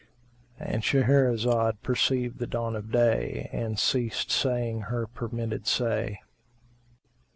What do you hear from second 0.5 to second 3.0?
—And Shahrazad perceived the dawn of